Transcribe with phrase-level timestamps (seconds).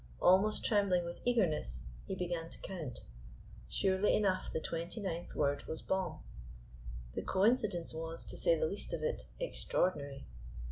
[0.19, 3.01] Almost trembling with eagerness he began to count.
[3.69, 6.23] Surely enough the twenty ninth word was Bomb.
[7.13, 10.25] The coincidence was, to say the least of it, extraordinary.